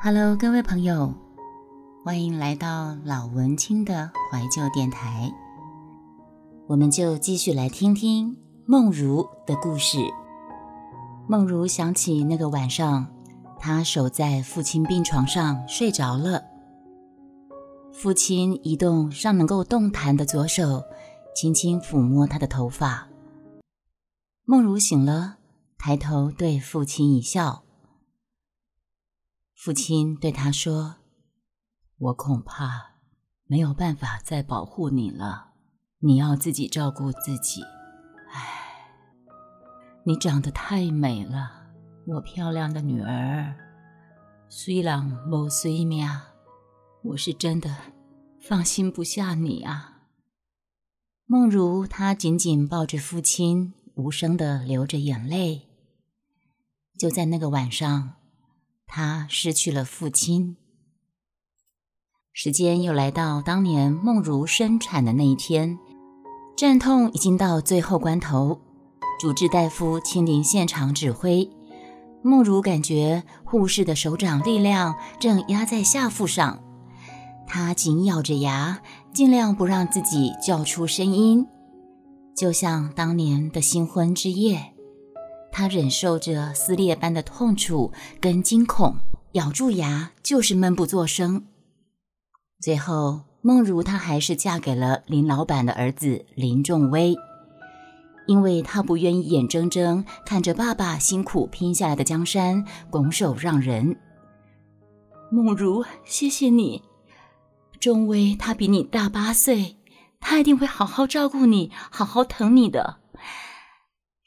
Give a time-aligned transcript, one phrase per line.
[0.00, 1.12] Hello，各位朋友，
[2.04, 5.28] 欢迎来到老文青的怀旧电台。
[6.68, 9.98] 我们就继续来听听梦如的故事。
[11.26, 13.08] 梦如想起那个晚上，
[13.58, 16.44] 她守在父亲病床上睡着了。
[17.92, 20.84] 父亲移动尚能够动弹的左手，
[21.34, 23.08] 轻轻抚摸她的头发。
[24.44, 25.38] 梦如醒了，
[25.76, 27.64] 抬头对父亲一笑。
[29.58, 30.98] 父亲对他说
[31.98, 33.00] ：“我恐怕
[33.44, 35.54] 没有办法再保护你了，
[35.98, 37.60] 你要自己照顾自己。
[38.30, 38.46] 唉，
[40.04, 41.72] 你长得太美了，
[42.06, 43.52] 我漂亮的女儿。
[44.48, 46.08] 虽然某虽命，
[47.02, 47.76] 我是真的
[48.40, 50.04] 放心不下你啊。”
[51.26, 55.62] 梦如，她紧紧抱着父亲，无声的流着眼泪。
[56.96, 58.14] 就在那个晚上。
[58.88, 60.56] 他失去了父亲。
[62.32, 65.78] 时间又来到当年梦如生产的那一天，
[66.56, 68.60] 阵痛已经到最后关头，
[69.20, 71.50] 主治大夫亲临现场指挥。
[72.22, 76.62] 梦如感觉护士的手掌力量正压在下腹上，
[77.46, 78.80] 她紧咬着牙，
[79.12, 81.46] 尽量不让自己叫出声音，
[82.36, 84.74] 就像当年的新婚之夜。
[85.50, 88.96] 他忍受着撕裂般的痛楚跟惊恐，
[89.32, 91.44] 咬住牙就是闷不作声。
[92.60, 97.16] 最后，梦如她还是嫁给了林老板的儿子林仲威，
[98.26, 103.96] 因为她不愿意眼睁睁看着爸爸辛苦拼下来的江山拱手让人。
[105.30, 106.82] 梦如，谢谢你，
[107.78, 109.76] 仲威他比你大八岁，
[110.20, 112.96] 他一定会好好照顾你，好好疼你的。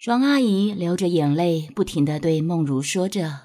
[0.01, 3.41] 庄阿姨流着眼泪，不停地对梦如说着：“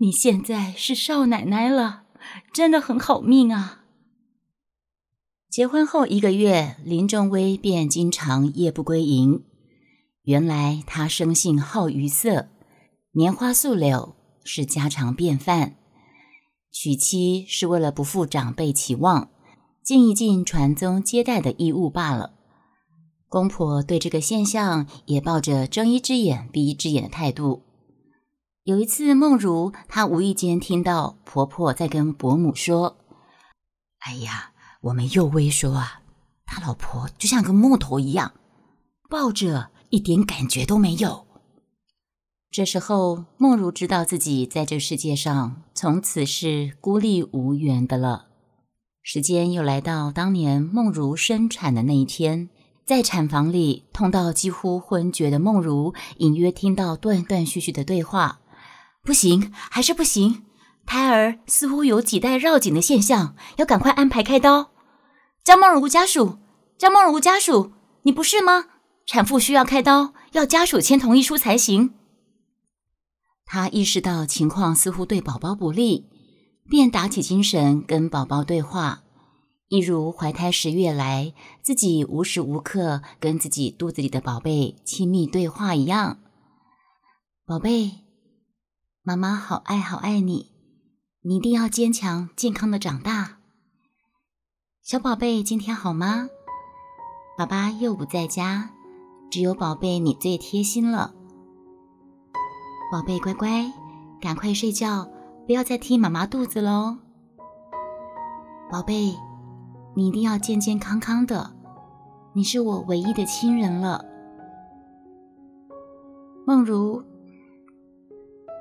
[0.00, 2.04] 你现在是少奶奶了，
[2.50, 3.84] 真的很好命啊。”
[5.52, 9.44] 结婚后一个月，林仲威便经常夜不归营。
[10.22, 12.48] 原来他生性好于色，
[13.12, 15.76] 拈花素柳是家常便饭。
[16.72, 19.28] 娶妻是为了不负长辈期望，
[19.84, 22.35] 尽一尽传宗接代的义务罢了。
[23.28, 27.62] 公婆对这个现象也抱着睁一只眼闭一只眼的态度。
[28.62, 32.96] 有一次，梦如她无意间听到婆婆在跟伯母说
[34.00, 36.02] ：“哎呀，我们幼薇说啊，
[36.44, 38.32] 他老婆就像个木头一样，
[39.08, 41.26] 抱着一点感觉都没有。”
[42.50, 48.26] 这时候，梦如知道自己在这世界上从此是孤立无援的了。
[49.02, 52.48] 时间又来到当年梦如生产的那一天。
[52.86, 58.38] 在产房里，痛到几乎昏厥的梦如隐约听到断断续续的对话
[59.02, 60.44] ：“不行，还是不行，
[60.86, 64.70] 胎儿似乎有脐带绕颈的现象，要赶快安排开刀。”
[65.42, 66.38] 张梦如家属，
[66.78, 68.66] 张梦如家属，你不是吗？
[69.04, 71.94] 产妇需要开刀，要家属签同意书才行。
[73.44, 76.06] 他意识到情况似乎对宝宝不利，
[76.70, 79.02] 便打起精神跟宝宝对话。
[79.68, 86.18] 一如怀胎十月来，自己无时无刻跟自己肚子里的宝贝亲密对话一样。
[87.44, 87.90] 宝贝，
[89.02, 90.52] 妈妈好爱好爱你，
[91.22, 93.38] 你一定要坚强健康的长大。
[94.84, 96.28] 小宝贝，今天好吗？
[97.36, 98.70] 爸爸又不在家，
[99.32, 101.12] 只有宝贝你最贴心了。
[102.92, 103.72] 宝贝乖乖，
[104.20, 105.10] 赶快睡觉，
[105.44, 106.98] 不要再踢妈妈肚子喽。
[108.70, 109.12] 宝贝。
[109.98, 111.56] 你一定要健健康康的，
[112.34, 114.04] 你是我唯一的亲人了。
[116.46, 117.02] 梦如，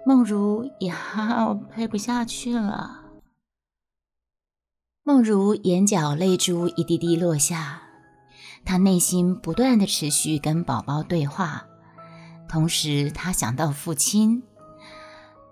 [0.06, 0.96] 梦如呀，
[1.50, 3.02] 我拍不下去了。
[5.04, 7.82] 梦如眼角泪珠一滴滴落下，
[8.64, 11.66] 她内心不断的持续跟宝宝对话，
[12.48, 14.42] 同时她想到父亲，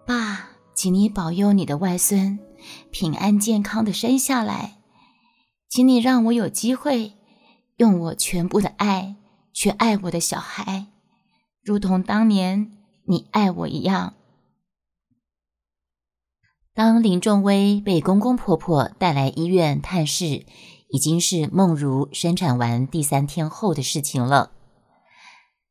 [0.06, 2.39] 爸，请你保佑你的外孙
[2.89, 4.82] 平安健康的生下来。
[5.75, 7.14] 请你让我有机会，
[7.78, 9.16] 用我全部的爱
[9.52, 10.86] 去爱我的小孩，
[11.64, 12.72] 如同当年
[13.08, 14.14] 你爱我一样。
[16.75, 20.46] 当林仲威被公公婆婆带来医院探视，
[20.90, 24.52] 已经是梦如生产完第三天后的事情了。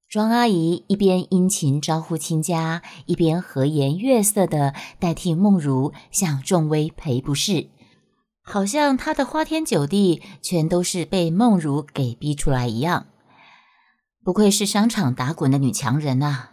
[0.08, 7.68] 庄阿姨一边殷勤招呼亲家，一边和颜悦色的代替梦如向仲威赔不是。
[8.42, 13.06] 好像他的花天酒地全都是被梦如给逼出来一样，
[14.24, 16.50] 不愧是商场打滚的女强人啊！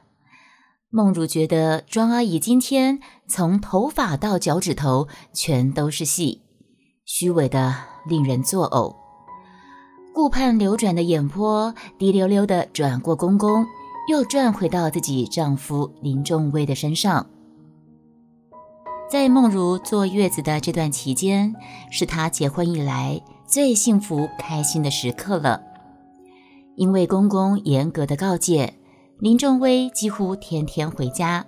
[0.92, 6.42] 梦如觉得庄阿姨今天从头发到脚趾头全都是戏，
[7.06, 7.76] 虚伪的
[8.08, 8.96] 令人作呕。
[10.14, 13.66] 顾盼流转的眼波滴溜溜的转过公公，
[14.12, 17.28] 又转回到自己丈夫林仲威的身上。
[19.10, 21.56] 在梦如坐月子的这段期间，
[21.90, 25.64] 是她结婚以来最幸福开心的时刻了，
[26.76, 28.76] 因为公公严格的告诫。
[29.18, 31.46] 林仲威几乎天天回家，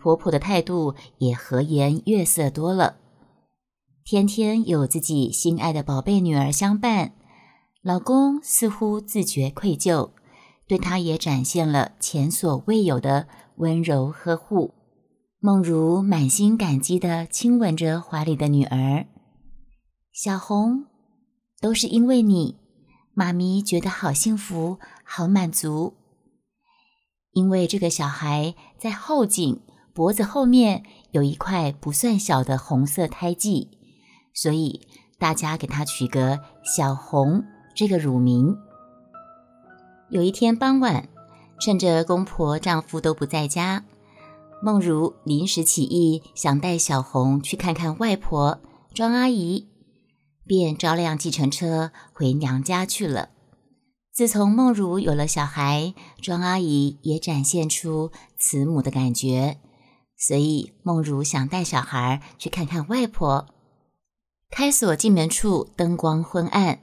[0.00, 2.96] 婆婆的态度也和颜悦色多了。
[4.04, 7.12] 天天有自己心爱的宝贝女儿相伴，
[7.82, 10.10] 老公似乎自觉愧疚，
[10.66, 14.72] 对她也展现了前所未有的温柔呵护。
[15.44, 19.06] 梦如满心感激地亲吻着怀里的女儿，
[20.12, 20.84] 小红，
[21.60, 22.60] 都是因为你，
[23.12, 25.94] 妈咪觉得好幸福，好满足。
[27.32, 29.60] 因为这个小孩在后颈
[29.92, 33.68] 脖子后面有一块不算小的红色胎记，
[34.32, 34.86] 所以
[35.18, 37.42] 大家给他取个小红
[37.74, 38.56] 这个乳名。
[40.08, 41.08] 有一天傍晚，
[41.60, 43.82] 趁着公婆丈夫都不在家，
[44.62, 48.60] 梦如临时起意想带小红去看看外婆
[48.94, 49.68] 庄阿姨，
[50.46, 53.30] 便招辆计程车回娘家去了。
[54.12, 59.58] 自从梦如有了小孩，庄阿姨也展现出慈母的感觉，
[60.16, 63.48] 所以梦如想带小孩去看看外婆。
[64.50, 66.80] 开锁进门处灯光昏暗，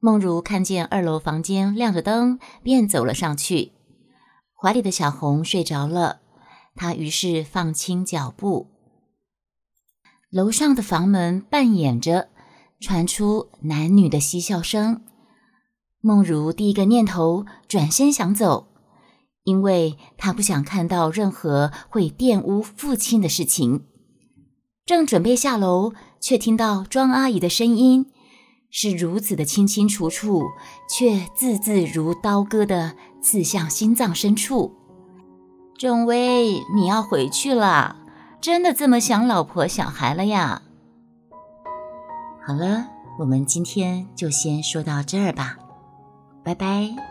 [0.00, 3.72] 梦如看见二楼房间亮着灯，便走了上去。
[4.56, 6.19] 怀里的小红睡着了，
[6.80, 8.68] 他于是放轻脚步。
[10.30, 12.30] 楼上的房门半掩着，
[12.80, 15.02] 传出男女的嬉笑声。
[16.00, 18.68] 梦如第一个念头转身想走，
[19.42, 23.84] 因为她不想看到任何会玷污父亲的事情。
[24.86, 28.06] 正准备下楼，却听到庄阿姨的声音，
[28.70, 30.44] 是如此的清清楚楚，
[30.88, 34.79] 却字字如刀割的刺向心脏深处。
[35.80, 37.96] 郑威，你要回去了？
[38.38, 40.60] 真的这么想老婆小孩了呀？
[42.46, 42.86] 好了，
[43.18, 45.56] 我们今天就先说到这儿吧。
[46.44, 47.09] 拜拜。